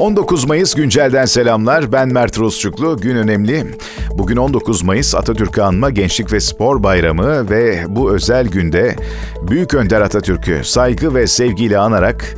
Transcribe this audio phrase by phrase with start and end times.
[0.00, 1.92] 19 Mayıs güncelden selamlar.
[1.92, 2.96] Ben Mert Rusçuklu.
[2.96, 3.66] Gün önemli.
[4.10, 8.96] Bugün 19 Mayıs Atatürk'ü anma Gençlik ve Spor Bayramı ve bu özel günde
[9.42, 12.36] Büyük Önder Atatürk'ü saygı ve sevgiyle anarak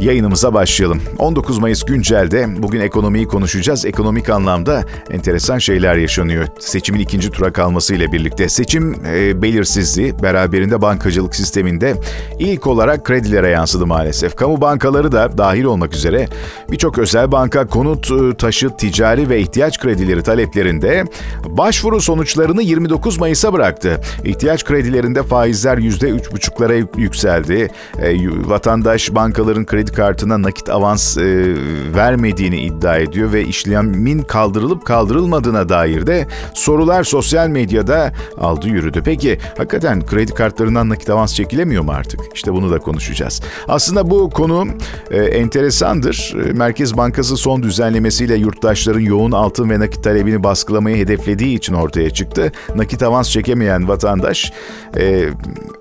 [0.00, 1.02] yayınımıza başlayalım.
[1.18, 3.86] 19 Mayıs güncelde bugün ekonomiyi konuşacağız.
[3.86, 6.46] Ekonomik anlamda enteresan şeyler yaşanıyor.
[6.58, 8.48] Seçimin ikinci tura kalmasıyla birlikte.
[8.48, 11.94] Seçim e, belirsizliği beraberinde bankacılık sisteminde
[12.38, 14.36] ilk olarak kredilere yansıdı maalesef.
[14.36, 16.28] Kamu bankaları da dahil olmak üzere
[16.70, 21.04] birçok özel banka konut, e, taşıt, ticari ve ihtiyaç kredileri taleplerinde
[21.44, 24.00] başvuru sonuçlarını 29 Mayıs'a bıraktı.
[24.24, 27.70] İhtiyaç kredilerinde faizler %3,5'lara yükseldi.
[27.98, 28.16] E,
[28.48, 31.54] vatandaş bankaların kredi kartına nakit avans e,
[31.94, 39.02] vermediğini iddia ediyor ve işlemin kaldırılıp kaldırılmadığına dair de sorular sosyal medyada aldı yürüdü.
[39.04, 42.20] Peki hakikaten kredi kartlarından nakit avans çekilemiyor mu artık?
[42.34, 43.42] İşte bunu da konuşacağız.
[43.68, 44.68] Aslında bu konu
[45.10, 46.34] e, enteresandır.
[46.48, 52.10] E, Merkez Bankası son düzenlemesiyle yurttaşların yoğun altın ve nakit talebini baskılamayı hedeflediği için ortaya
[52.10, 52.52] çıktı.
[52.74, 54.52] Nakit avans çekemeyen vatandaş
[54.96, 55.28] e,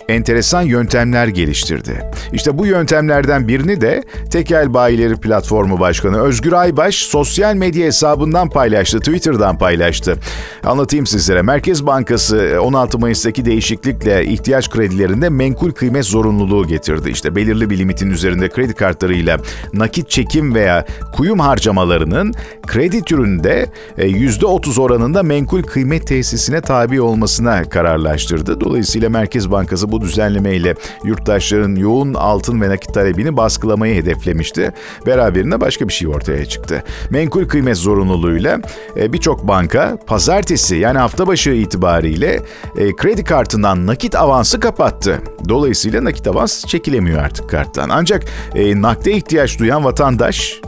[0.10, 2.12] enteresan yöntemler geliştirdi.
[2.34, 3.85] İşte bu yöntemlerden birini de
[4.32, 10.16] Tekel Bayileri Platformu Başkanı Özgür Aybaş sosyal medya hesabından paylaştı, Twitter'dan paylaştı.
[10.64, 11.42] Anlatayım sizlere.
[11.42, 17.10] Merkez Bankası 16 Mayıs'taki değişiklikle ihtiyaç kredilerinde menkul kıymet zorunluluğu getirdi.
[17.10, 19.38] İşte belirli bir limitin üzerinde kredi kartlarıyla
[19.74, 22.34] nakit çekim veya kuyum harcamalarının
[22.68, 23.66] kredi türünde
[23.98, 28.62] %30 oranında menkul kıymet tesisine tabi olmasına kararlaştırdı.
[28.62, 33.38] Dolayısıyla Merkez Bankası bu düzenlemeyle yurttaşların yoğun altın ve nakit talebini
[33.76, 34.72] baskılamayı hedeflemişti.
[35.06, 36.84] Beraberinde başka bir şey ortaya çıktı.
[37.10, 38.60] Menkul kıymet zorunluluğuyla
[38.98, 42.40] e, birçok banka pazartesi yani hafta başı itibariyle
[42.78, 45.22] e, kredi kartından nakit avansı kapattı.
[45.50, 47.90] Dolayısıyla nakit avans çekilemiyor artık karttan.
[47.90, 48.24] Ancak
[48.56, 50.62] e, nakde ihtiyaç duyan vatandaş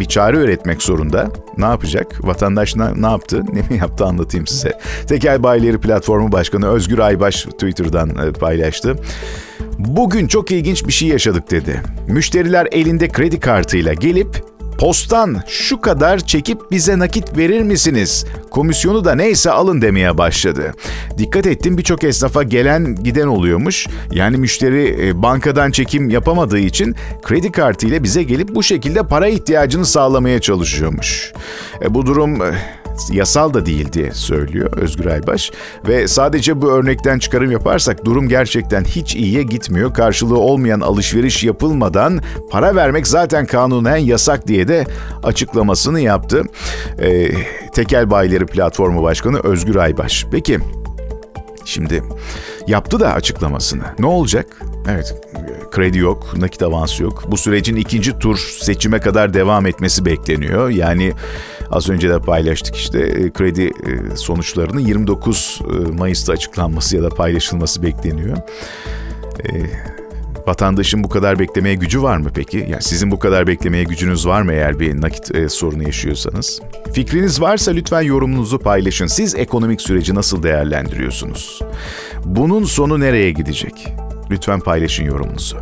[0.00, 1.30] bir çare üretmek zorunda.
[1.58, 2.26] Ne yapacak?
[2.26, 3.42] Vatandaş ne, ne yaptı?
[3.52, 4.78] Ne mi yaptı anlatayım size.
[5.08, 8.96] Tekel Bayileri Platformu Başkanı Özgür Aybaş Twitter'dan e, paylaştı.
[9.78, 11.82] Bugün çok ilginç bir şey yaşadık dedi.
[12.08, 18.24] Müşteriler elinde kredi kartıyla gelip postan şu kadar çekip bize nakit verir misiniz?
[18.50, 20.74] Komisyonu da neyse alın demeye başladı.
[21.18, 23.86] Dikkat ettim birçok esnafa gelen giden oluyormuş.
[24.12, 29.28] Yani müşteri e, bankadan çekim yapamadığı için kredi kartı ile bize gelip bu şekilde para
[29.28, 31.32] ihtiyacını sağlamaya çalışıyormuş.
[31.82, 32.54] E, bu durum e,
[33.10, 35.50] yasal da değil diye söylüyor Özgür Aybaş.
[35.88, 39.94] Ve sadece bu örnekten çıkarım yaparsak durum gerçekten hiç iyiye gitmiyor.
[39.94, 42.20] Karşılığı olmayan alışveriş yapılmadan
[42.50, 44.86] para vermek zaten kanunen yasak diye de
[45.22, 46.42] açıklamasını yaptı.
[47.00, 47.30] Ee,
[47.74, 50.26] Tekel Bayileri Platformu Başkanı Özgür Aybaş.
[50.30, 50.58] Peki
[51.64, 52.02] şimdi
[52.66, 53.84] yaptı da açıklamasını.
[53.98, 54.46] Ne olacak?
[54.88, 55.14] Evet,
[55.70, 57.24] kredi yok, nakit avansı yok.
[57.28, 60.70] Bu sürecin ikinci tur seçime kadar devam etmesi bekleniyor.
[60.70, 61.12] Yani
[61.70, 67.08] az önce de paylaştık işte e, kredi e, sonuçlarının 29 e, Mayıs'ta açıklanması ya da
[67.08, 68.36] paylaşılması bekleniyor.
[70.46, 72.66] Vatandaşın bu kadar beklemeye gücü var mı peki?
[72.70, 76.60] Yani sizin bu kadar beklemeye gücünüz var mı eğer bir nakit e, sorunu yaşıyorsanız?
[76.92, 79.06] Fikriniz varsa lütfen yorumunuzu paylaşın.
[79.06, 81.62] Siz ekonomik süreci nasıl değerlendiriyorsunuz?
[82.24, 83.88] Bunun sonu nereye gidecek?
[84.30, 85.56] Lütfen paylaşın yorumunuzu.